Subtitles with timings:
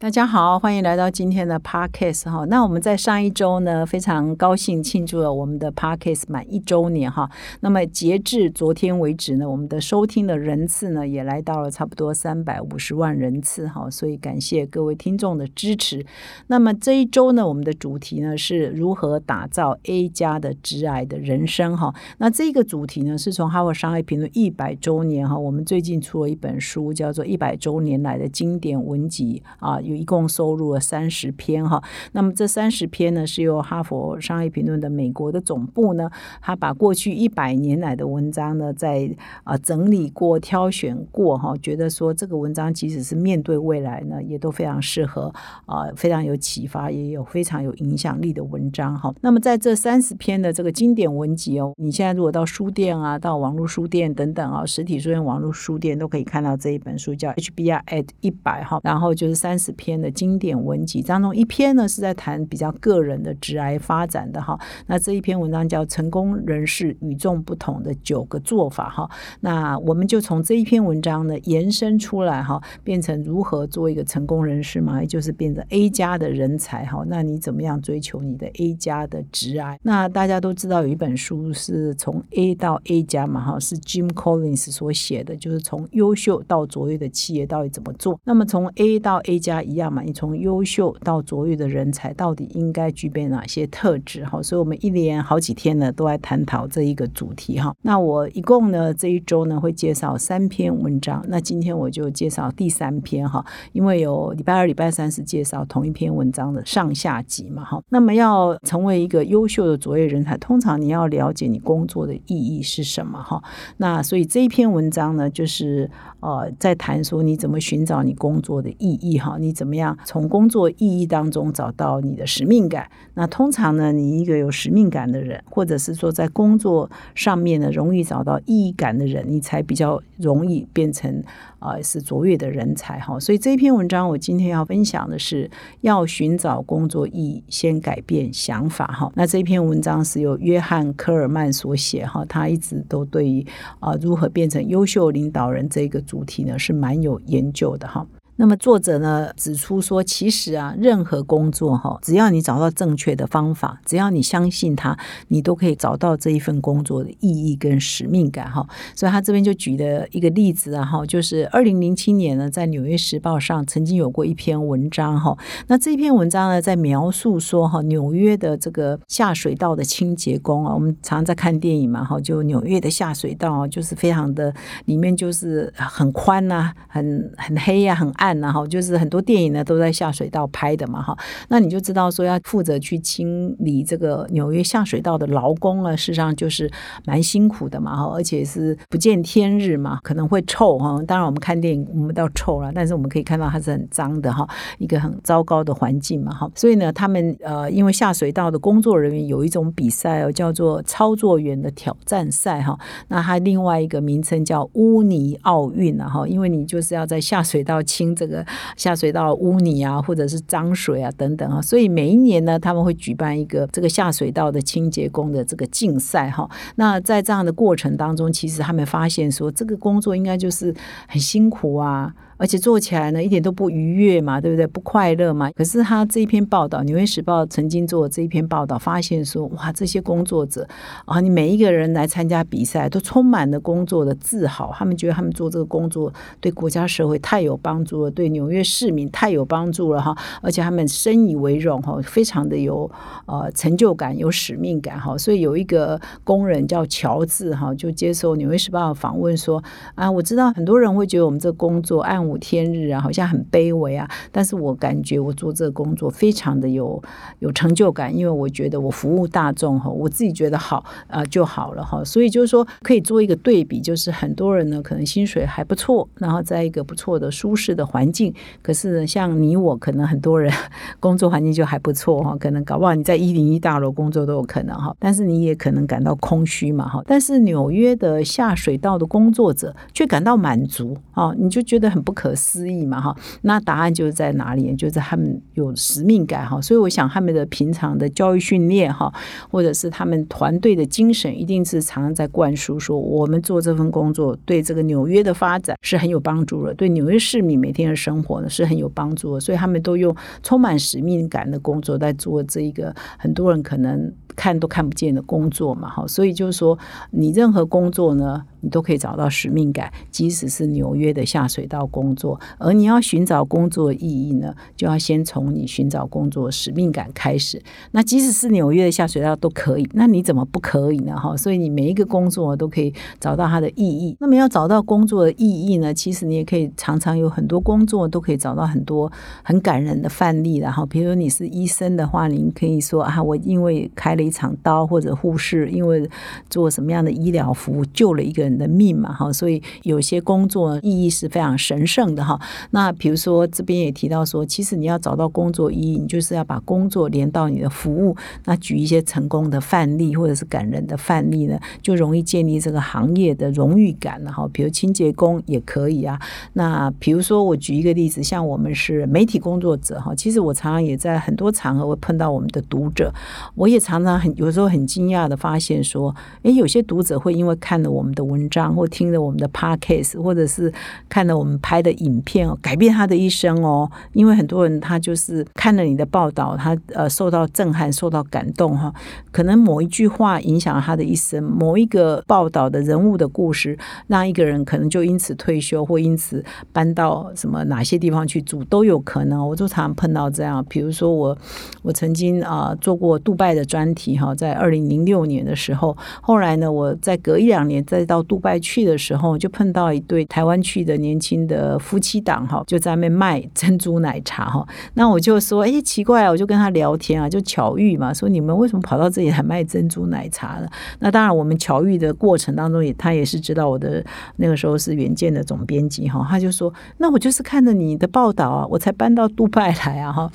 [0.00, 2.44] 大家好，欢迎来到今天的 Podcast 哈。
[2.44, 7.28] 那我们在上一周呢，非常高兴庆祝了我们的 Podcast 满一周年哈。
[7.62, 13.90] 那么截至昨天为止呢，我们的收听的人次呢，也来到了差不多三百五十万人次哈。
[13.90, 16.06] 所以感谢各位听众的支持。
[16.46, 21.92] 那么这一周呢，我们的主题呢是如何打造 A 加的直癌的人生哈。
[22.18, 29.80] 那这个主题呢，是从哈佛商业评论一百周年哈，我们最近出了一本书，叫做《一百周年来的经典文集》啊。
[29.88, 36.10] 有一共收录了三十篇哈，那么这三十篇呢是由哈佛商业评论的美国的总部呢，
[36.42, 39.10] 他把过去一百年来的文章呢，在
[39.44, 45.32] 啊整理过、挑选过哈，觉得说这个文章即使是面对未来呢，也都非常适合
[45.64, 49.14] 啊，非常有启发，也有非常有影响力的文章哈。
[49.22, 59.74] 那么在这三十篇的这个经典文集哦，你现在如果到书店啊、到网络书店等等啊，实体书店、网络书店都可以看到这一本书，叫 HBR at 一百哈，然后就是三十。
[59.78, 64.58] 篇的经典文集当中，一篇呢是在谈比较个人的直癌发展的哈。
[64.88, 69.08] 那这一篇文章叫《成功人士与众不同的九个做法》哈。
[69.40, 77.04] 那我们就从这一篇文章呢延伸出来哈，变成如何做一个成功人士嘛，也就是变成 A 加的人才哈。
[77.06, 79.78] 那你怎么样追求你的 A 加的直癌？
[79.82, 88.18] 那大家都知道有一本书是从 A 到 A 加嘛哈，是 Jim Collins 所写的，就是从优秀到卓越的企业到底怎么做。
[88.24, 89.62] 那么从 A 到 A 加。
[89.68, 94.24] 一样嘛，你从优秀到卓越的人才，到底应该具备哪些特质？
[94.24, 97.74] 哈，所以我们一连好几天呢，都在探讨这一个主题哈。
[97.82, 101.22] 那我一共呢，这一周呢会介绍三篇文章。
[101.28, 107.82] 那今天我就介绍第三篇哈，因为有礼拜二、礼拜三是介绍同一篇文章的上下集嘛哈。
[107.90, 113.42] 那么要成为一个优秀的卓越人才，通常你要了解你工作的意义是什么哈。
[113.76, 119.36] 那所以这一篇文章呢，就是呃，在谈说你怎么寻找你工作的意义哈。
[119.38, 122.88] 你怎么样从工作意义当中找到你的使命感？
[123.14, 131.20] 那通常呢，你一个有使命感的人，或者是说在工作上面呢容易找到意义感的人，你才比较容易变成
[131.58, 133.18] 啊是卓越的人才哈。
[133.18, 139.10] 所以这篇文章我今天要分享的是，要寻找工作意义，先改变想法哈。
[139.16, 143.44] 那这篇文章是由约翰科尔曼所写哈，他一直都对于
[143.80, 148.06] 啊如何变成优秀领导人这个主题呢是蛮有研究的哈。
[148.40, 158.64] 那么作者呢指出说，其实啊，任何工作哈，只要你找到正确的方法，只要你相信它，你都可以找到这一份工作的意义跟使命感哈。
[158.94, 165.36] 所以他这边就举了一个例子啊哈，就是二零零七年呢，在《纽约时报》上曾经有过一篇文章哈。
[165.66, 178.27] 那这篇文章呢，在描述说哈，纽约的这个下水道的清洁工啊，我们常常在看电影嘛哈，就纽约的下水道就是非常的里面就是很宽呐，很很黑呀，很暗。
[178.40, 181.16] 然后就是很多电影呢都在下水道拍的嘛哈，
[181.48, 186.70] 那你就知道说要负责去清理这个纽约下水道的劳工啊，事实上就是
[187.06, 191.00] 蛮辛苦的嘛哈，而且是不见天日嘛，可能会臭哈。
[191.06, 196.50] 当然我们看电影我们到臭了，但是我们可以看到它是很脏的哈，一个很糟糕的环境嘛哈。
[196.54, 202.78] 所以呢，他们呃因为下水道的工作人员有一种比赛哦，叫做操作员的挑战赛哈。
[203.08, 208.08] 那它另外一个名称叫污泥奥运啊哈，因为你就是要在下水道清。
[208.18, 208.44] 这个
[208.76, 216.50] 下水道污泥啊，或者是脏水啊等等啊，所以每一年呢，他们会举办一个这个下水道的清洁工的这个竞赛哈。
[216.74, 220.74] 那在这样的过程当中，其实他们发现说，这个工作应该就是
[221.06, 222.12] 很辛苦啊。
[222.38, 224.66] 而且做起来呢，一点都不愉悦嘛，对不对？
[224.66, 225.50] 不快乐嘛。
[225.50, 230.66] 可是他这一篇报道，《纽约时报》曾经做这一篇报道，发现说，哇，这些工作者
[231.04, 234.72] 啊，你每一个人来参加比赛，都充满了工作的自豪。
[234.74, 240.16] 他们觉得他们做这个工作对国家社会太有帮助了，对纽约市民太有帮助了哈。
[240.40, 242.88] 而且他们深以为荣哈，非常的有
[243.26, 245.18] 呃成就感、有使命感哈。
[245.18, 249.62] 所以有一个工人叫乔治哈，就接受《纽约时报》访问说
[249.96, 254.08] 啊，我知道很多人会觉得我们这工作按无天日啊，好像很卑微啊。
[254.30, 257.02] 但是我感觉我做这个工作非常的有
[257.38, 262.04] 有成就感，因为我觉得我服务大众哈，我自己觉得好啊就好了哈。
[262.04, 268.32] 所以就是说可以做一个对比，就是很多人呢可能薪水还不错，然后在一个不错的舒适的环境，
[268.62, 270.52] 可是像你我可能很多人
[271.00, 277.02] 工作环境就还不错哈，可能搞不好你在一零一大楼工作都有可能哈，但是你也可能感到空虚嘛哈。
[277.06, 283.16] 但是纽约的下水道的工作者却感到满足啊，你就觉得很不可思议嘛哈。
[283.42, 284.74] 那答案就是在哪里？
[284.74, 286.60] 就是他们有使命感哈。
[286.60, 289.12] 所以我想他们的平常的教育训练哈，
[289.48, 299.40] 或者是他们团队的精神，一定是常常在灌输说，我们做这份工作对这个纽约的发展是很有帮助的，对纽约市民每天的生活呢是很有帮助的。
[299.40, 300.12] 所以他们都用
[300.42, 306.04] 充满使命感的工作在做这一个很多人可能看都看不见的工作嘛哈。
[306.08, 306.76] 所以就是说，
[307.12, 308.42] 你任何工作呢？
[308.60, 312.38] 你都可以找到使命感，即使是纽约的下水道工作。
[312.58, 317.62] 而你要寻找工作意义呢，就要先从你寻找工作使命感开始。
[317.92, 321.16] 那即使是纽约的下水道都可以，那你怎么不可以呢？
[321.16, 324.16] 哈，所以你每一个工作都可以找到它的意义。
[324.18, 329.10] 那么要找到工作的意义呢，其实你也可以常常有很多工作都可以找到很多
[329.44, 330.56] 很感人的范例。
[330.56, 336.08] 然后，比如说你是医生的话，你可以说啊，我因为开了一场刀，或者护士因为
[336.50, 338.47] 做什么样的医疗服务救了一个。
[338.56, 342.40] 的命嘛，哈，所以有些工作意义是非常神圣的哈。
[342.70, 348.16] 那比如说这边也提到说，其实你要找到工作意义，你就是要把工作连到你的服务。
[348.46, 354.48] 那举一些成功的范例或者是感人的范例呢，就容易建立这个行业的荣誉感了哈。
[354.52, 356.18] 比如清洁工也可以啊。
[356.54, 363.12] 那比如说我举一个例子，像我们是媒体工作者哈，其实我常常也在很多场合会碰到我们的读者，
[363.54, 368.37] 我也常常很有时候很惊讶的发现说，诶，有些读者会因为看了我们的文。
[368.38, 370.72] 文章或听了我们的 podcast，或者是
[371.08, 373.90] 看了我们拍的影片哦，改变他的一生哦。
[374.12, 378.94] 因为很多人他就是看了你的报道，他呃受到震撼，受到感动哈。
[379.32, 383.76] 可能某一句话影响了他的一生，某一个报道的人物的故事，
[384.06, 389.46] 让一个人可能就因此退休，或因此搬到什么哪些地方去住都有可能。
[389.48, 391.36] 我就常常碰到这样，比如说我
[391.82, 398.24] 我曾经啊做过杜拜的专题哈，在二零零六年的时候，后来呢，我再隔一两年再到。
[398.28, 404.64] 杜拜去的时候，就碰到一对台湾去的年轻的夫妻档哈，就在那边卖珍珠奶茶哈。
[404.94, 410.68] 那我就说，哎，奇怪啊，我就跟他聊天啊，就巧遇嘛，说你们为什么跑到这里来卖珍珠奶茶呢？
[410.98, 414.04] 那当然，我们巧遇的过程当中，也他也是知道我的
[414.36, 420.30] 那个时候是原件的总编辑哈，他就说，那我就是看着你的报道啊，我才搬到杜拜来啊哈。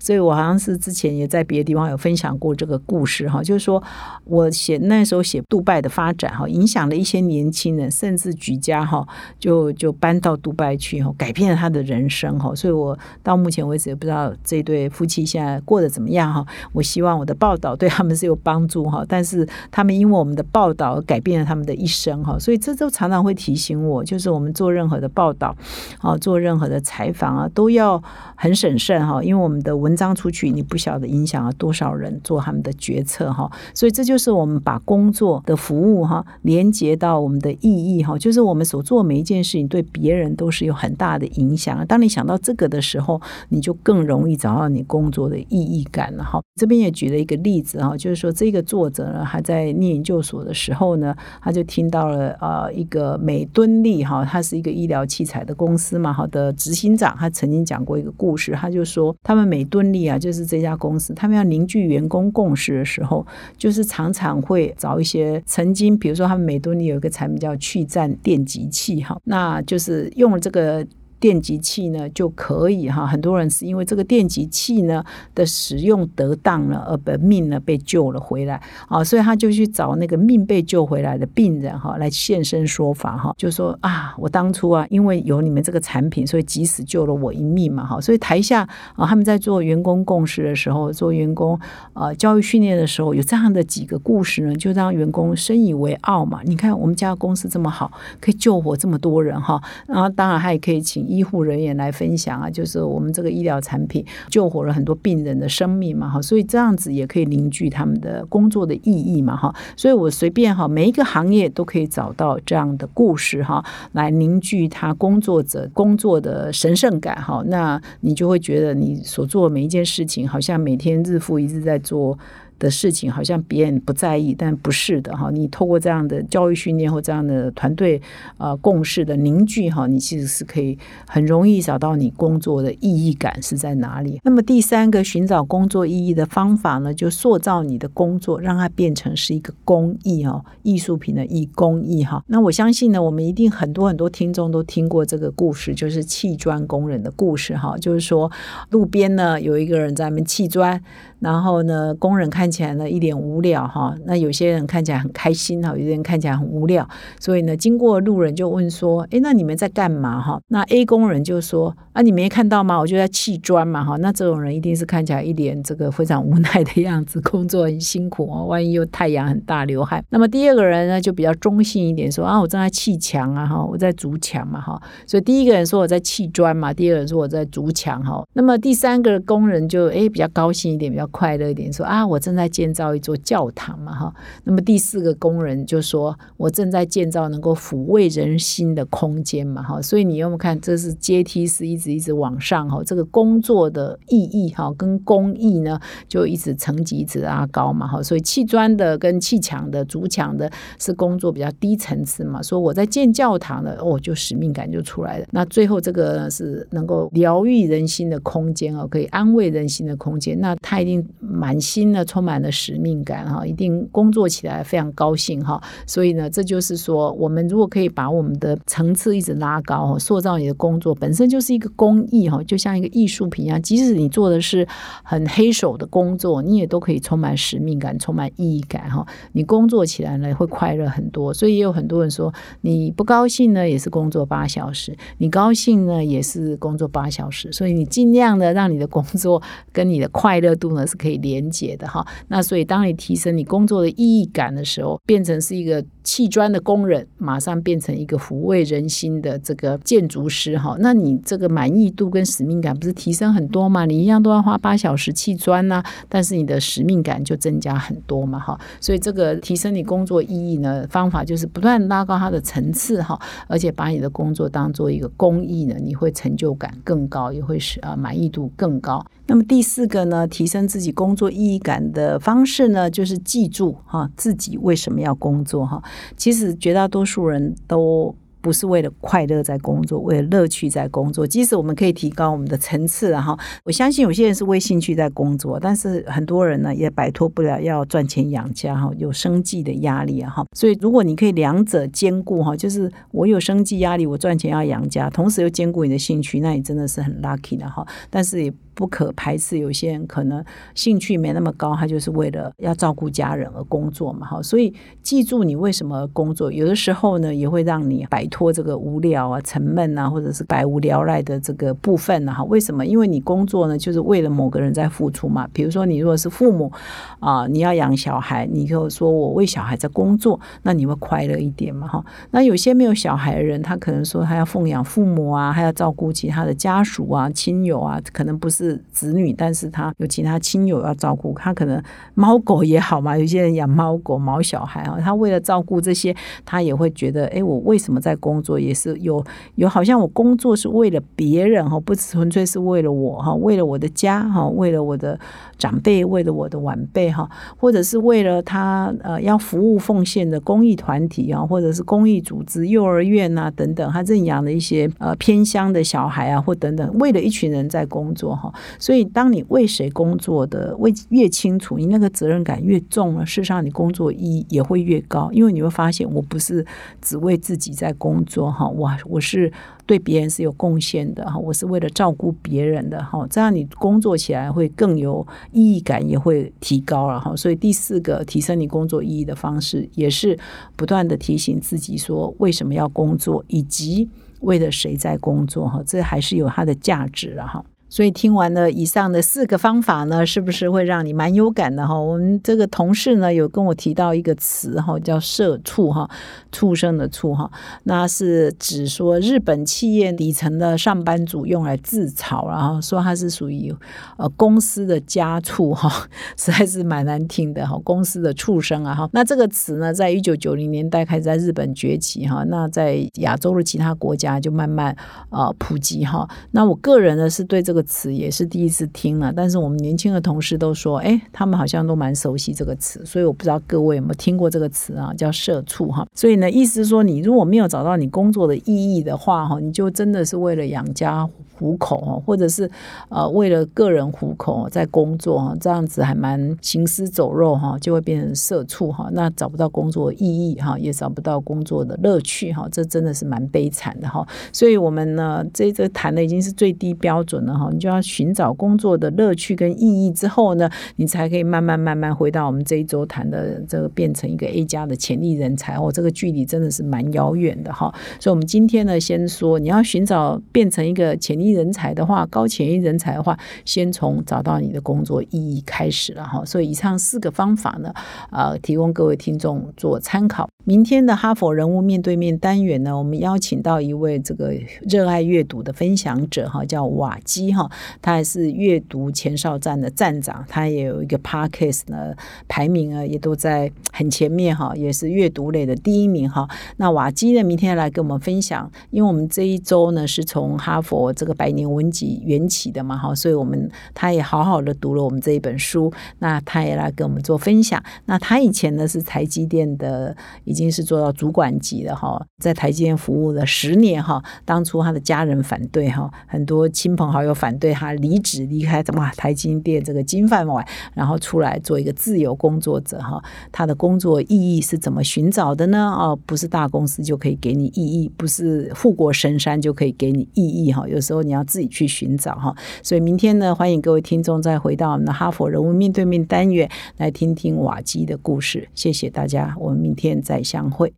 [0.00, 3.80] 所以我好像是之前也在别的地方有分享过这个故事哈，就是说
[4.24, 9.06] 我写那时候写杜拜的发展哈，影响了一些年轻人，甚至举家哈
[9.38, 12.54] 就就搬到杜拜去哈，改变了他的人生哈。
[12.54, 16.42] 所以我到目前为止也不知道这对夫妻现在过得怎么样哈。
[16.72, 22.38] 我希望我的报道对他们是有帮助哈，但是他们因为我们的报道改变了他们的一生哈。
[22.38, 25.54] 所以这都常常会提醒我，就是我们做任何的报道
[25.98, 28.02] 啊，做任何的采访啊，都要
[28.34, 29.89] 很审慎哈，因为我们的文。
[29.90, 41.84] 文章出去，你不晓得影响了多少人做他们的决策哈，所以这就是我们把工作的服务哈连接到我们的意义哈，就是我们所做每一件事情对别人都是有很大的影响。
[41.88, 46.40] 当你想到这个的时候，你就更容易找到你工作的意义感了哈。
[46.54, 59.79] 这边也举了一个例子哈，就是说这个作者呢，还在念研究所的时候呢，他就听到了呃一个美敦力哈，他是一个医疗器材的公司嘛，好的执行长，他曾经讲过一个故事，他就说他们美敦。
[59.80, 70.86] 敦力啊，就是这家公司，他们要凝聚员工共识的时候，就是常常会找一些曾经，比如说他们美敦力有一个产品叫去站电极器，哈，那就是用了这个。
[71.20, 75.04] 电极器呢就可以哈，很多人是因为这个电极器呢
[75.34, 88.66] 的使用得当了，而把命呢被救了回来啊，所以他就去找那个命被救回来的病人哈，来现身说法哈，就说啊，我当初啊，因为有你们这个产品，所以即使救了我一命嘛哈，所以台下
[88.96, 91.60] 啊，他们在做员工共识的时候，做员工
[91.92, 96.40] 呃教育训练的时候，有这样的几个故事呢，就让员工深以为傲嘛。
[96.44, 97.92] 你看我们家公司这么好，
[98.22, 101.09] 可以救活这么多人哈，然后当然他也可以请。
[101.10, 122.16] 医护人员来分享啊，就是我们这个医疗产品救活了很多病人的生命嘛，哈，所以这样子也可以凝聚他们的工作的意义嘛，哈，所以我随便哈，每一个行业都可以找到这样的故事哈，来凝聚他工作者工作的神圣感哈，那你就会觉得你所做的每一件事情，好像每天日复一日在做。
[122.60, 125.30] 的事情，好像别人不在意，但不是的哈。
[125.32, 128.00] 你透过这样的教育训练或这样的团队
[128.38, 134.20] 呃共识的凝聚哈，你其实是可以很容易找到你工作的意义感是在哪里。
[134.22, 142.22] 那么第三个寻找工作意义的方法呢，就塑造你的工作，让它变成是一个工艺哦，艺术品的艺工艺哈。
[142.26, 148.30] 那我相信呢，我们一定很多很多听众都听过这个故事，就是砌砖工人的故事哈，就是说
[148.68, 150.82] 路边呢有一个人在那砌砖。
[151.20, 156.88] 然后呢，工人看起来呢一脸无聊哈，那有些人看起来很开心哈，有些人看起来很无聊，
[157.20, 162.78] 所以呢，经过路人就问说：“哎，那你们在干嘛哈？”那 A 工人就说：“啊，你没看到吗？
[162.78, 170.02] 我就在砌砖嘛哈。”那这种人一定是看起来一脸这个非常无奈的样子，工作很辛苦哦，万一又太阳很大流汗。
[170.08, 178.24] 那么第二个人呢就比较中性一点，说：“啊，我正在砌墙啊哈，我在筑墙嘛哈。”所以第一个人说我在砌砖嘛，第二个人说我在筑墙哈。
[178.32, 181.06] 那么第三个工人就哎比较高兴一点，比较。
[181.12, 184.14] 快乐一点，说啊，我正在在建造一座教堂嘛，哈。
[184.44, 189.82] 那么第四个工人就说，我正在建造能够抚慰人心的空间嘛，哈。
[189.82, 192.82] 所以你有没有看，这是阶梯式一直一直往上哈。
[192.84, 195.78] 这个工作的意义哈，跟工艺呢，
[196.08, 198.02] 就一直层级一直拉高嘛，哈。
[198.02, 202.42] 所以砌砖的跟砌墙的、筑墙的，是工作比较低层次嘛。
[202.42, 205.26] 说我在建教堂的，哦，就使命感就出来了。
[205.32, 211.06] 那最后这个呢是能够疗愈人心的空间哦，可以安慰人心的空间，那他一定。
[211.20, 215.58] 满心的，充充满了使命感哈，一定工作起来非常高兴哈。
[215.86, 223.60] 所以呢，这就是说，我们如果可以把我们的层次一直拉高，塑造你的工作本身就是一个工艺哈，就像一个艺术品一样。
[223.62, 224.68] 即使你做的是
[225.02, 229.06] 很黑手的工作，你也都可以充满使命感，充满意义感哈。
[229.32, 231.32] 你工作起来呢，会快乐很多。
[231.32, 237.50] 所以也有很多人说，你不高兴呢，也是工作八小时；你高兴呢，也是工作八小时。
[237.50, 240.86] 所以你尽量的让你的工作跟你的快乐度呢。
[240.90, 253.84] 是可以连接的哈，那所以当你提升你工作的意义感的时候，变成是一个砌砖的工人，马上变成一个抚慰人心的这个建筑师哈，那你这个满意度跟使命感不是提升很多吗？
[253.86, 269.04] 你一样都要花八小时砌砖呐，但是你的使命感就增加很多嘛哈，所以这个提升你工作意义呢方法就是不断拉高它的层次哈，而且把你的工作当做一个公益呢，你会成就感更高，也会使啊满意度更高。
[269.30, 275.80] 那么第四个呢，提升自己工作意义感的方式呢，就是记住哈自己为什么要工作哈。
[276.16, 278.12] 其实绝大多数人都。
[278.42, 281.26] 不是为了快乐在工作，为了乐趣在工作。
[281.26, 290.46] 即使我们可以提高我们的层次，然后我相信有些人是为兴趣在工作，但是很多人呢也摆脱不了要赚钱养家哈，有生计的压力啊哈。
[290.56, 297.86] 所以如果你可以两者兼顾哈，就是我有生计压力，我赚钱要养家，同时又兼顾你的兴趣，那你真的是很 lucky 的哈。
[298.08, 300.42] 但是也不可排斥有些人可能
[300.74, 304.42] 兴趣没那么高，他就是为了要照顾家人而工作嘛哈。
[304.42, 304.72] 所以
[305.02, 308.26] 记住你为什么工作，有的时候呢也会让你摆。
[308.30, 312.32] 脱这个无聊啊、沉闷啊，或者是百无聊赖的这个部分呢？
[312.32, 312.86] 哈，为什么？
[312.86, 315.48] 因为你工作呢，就是为了某个人在付出嘛。
[315.52, 316.70] 比如说，你如果是父母
[317.18, 321.88] 啊，你要养小孩，你就说我为小孩在工作，那你会快乐一点嘛？
[321.88, 331.82] 哈，那有些没有小孩的人，他可能说他要奉养父母啊，还要照顾其他的家属啊、亲友啊，可能不是子女，但是他有其他亲友要照顾，他可能
[332.14, 333.16] 猫狗也好嘛。
[333.16, 339.24] 有些人养猫狗、毛小孩啊，他为了照顾这些，他也会觉得，哎，我为什么在工作也是有
[339.56, 345.18] 有，好像我工作是为了别人哈，不纯粹是为了我哈，为了我的家哈，为了我的
[345.58, 358.52] 长辈，为了我的晚辈哈，或者是为了他呃要服务奉献的公益团体啊，或者是公益组织、幼儿园啊等等，他认养的一些呃偏乡的小孩啊，或等等，为了一群人在工作哈。
[358.78, 366.66] 所以，当你为谁工作的为越清楚，你那个责任感越重了，事实上你工作意义也会越高，因为你会发现，我不是
[367.00, 368.10] 只为自己在工。
[368.10, 369.52] 工作哈，我我是
[369.86, 377.36] 对别人是有贡献的哈，我是为了照顾别人的哈，这样你工作起来会更有意义感，也会提高了哈。
[377.36, 380.36] 所以第四个提升你工作意义的方式，也是
[380.74, 384.08] 不断的提醒自己说为什么要工作，以及
[384.40, 387.64] 为了谁在工作哈，这还是有它的价值了哈。
[387.90, 391.98] 所以听完了以上的四个方法呢，是不是会让你蛮有感的哈？
[391.98, 396.08] 我们这个同事呢有跟我提到一个词哈，叫“社畜”哈，
[396.52, 397.50] 畜生的“畜”哈，
[397.82, 403.74] 那是指说日本企业底层的上班族用来自嘲，然后说他是属于
[404.18, 409.10] 呃公司的家畜哈， 实在是蛮难听的哈，公司的畜生啊哈。
[409.12, 414.96] 那这个词呢，在一九九零年代开始在日本崛起哈，那在亚洲的其他国家就慢慢
[415.30, 416.28] 呃普及哈。
[416.52, 417.79] 那我个人呢是对这个。
[417.80, 426.06] 个词也是第一次听了，但是我们年轻的同事都说，哎，他们好像都蛮熟悉这个词，所以我不知道各位有没有听过这个词啊，叫社畜哈。
[426.14, 431.28] 所以呢，意思是说，你如果没有找到你工作的意义的话哈，你就真的是为了养家
[431.60, 432.68] 糊口哦，或者是
[433.10, 444.26] 呃为了个人糊口在工作哈，这样子还蛮行尸走肉哈，就会变成社畜哈，那找不到工作意义哈，也找不到工作的乐趣哈，这真的是蛮悲惨的哈。
[444.52, 457.94] 所以我们呢，这这谈的已经是最低标准了哈，你就要寻找工作的乐趣跟意义之后呢，你才可以慢慢慢慢回到我们这一周谈的这个变成一个 A 加的潜力人才哦，这个距离真的是蛮遥远的哈。
[458.18, 466.44] 所以，我们今天呢，先说你要寻找变成一个潜力人才的话，高潜力人才的话，先从找到你的工作意义开始了哈。
[466.44, 467.92] 所以，以上四个方法呢，
[468.30, 470.48] 呃，提供各位听众做参考。
[470.64, 474.52] 明天的哈佛人物面对面单元呢，我们邀请到一位这个
[474.82, 477.68] 热爱阅读的分享者哈，叫瓦基哈，
[478.02, 482.14] 他还是阅读前哨站的站长，他也有一个 podcast 呢，
[482.46, 486.46] 排名啊也都在很前面哈，也是阅读类的第一名哈。
[486.76, 497.82] 那瓦基呢，明天来跟我们分享，因为我们这一周呢是从哈佛这个百年文集缘起的嘛哈，所以我们他也好好的读了我们这一本书，那他也来跟我们做分享。
[498.04, 500.14] 那他以前呢是台积电的。
[500.44, 504.22] 已经是做到主管级的哈，在台积电服务了十年哈。
[504.44, 513.22] 当初他的家人反对哈，很多亲朋好友反对他离职离开怎么台积电这个金饭碗，然后出来做一个自由工作者哈。
[513.52, 515.90] 他的工作意义是怎么寻找的呢？
[515.96, 520.88] 哦，不是大公司就可以给你意义，不是富国深山就可以给你意义哈。
[520.88, 522.54] 有时候你要自己去寻找哈。
[522.82, 528.68] 所以明天呢，欢迎各位听众再回到我们的哈佛人物面对面单元来听听瓦基的故事。
[528.74, 530.40] 谢谢大家，我们明天再。
[530.50, 530.92] 相会。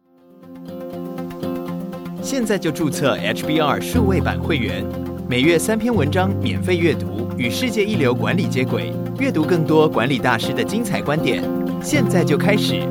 [2.23, 4.83] 现在就注册 HBR 数位版会员，
[5.29, 11.45] 每月三篇文章免费阅读，与世界一流管理接轨，阅读更多管理大师的精彩观点。
[11.83, 12.83] 现在就开始。